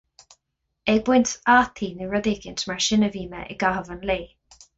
Ag 0.93 1.03
baint 1.09 1.33
fhataí 1.43 1.89
nó 1.99 2.07
rud 2.15 2.31
eicínt 2.33 2.65
mar 2.71 2.81
sin 2.87 3.07
a 3.09 3.11
bhí 3.19 3.23
mé 3.35 3.45
i 3.57 3.61
gcaitheamh 3.65 3.95
an 3.99 4.05
lae. 4.13 4.21